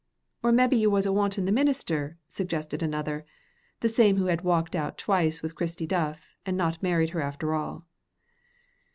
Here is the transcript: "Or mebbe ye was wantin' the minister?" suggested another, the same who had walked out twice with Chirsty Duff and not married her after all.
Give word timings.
"Or 0.41 0.51
mebbe 0.51 0.73
ye 0.73 0.87
was 0.87 1.07
wantin' 1.07 1.45
the 1.45 1.51
minister?" 1.51 2.17
suggested 2.27 2.81
another, 2.81 3.23
the 3.81 3.87
same 3.87 4.17
who 4.17 4.25
had 4.25 4.41
walked 4.41 4.75
out 4.75 4.97
twice 4.97 5.43
with 5.43 5.53
Chirsty 5.55 5.85
Duff 5.87 6.33
and 6.43 6.57
not 6.57 6.81
married 6.81 7.11
her 7.11 7.21
after 7.21 7.53
all. 7.53 7.85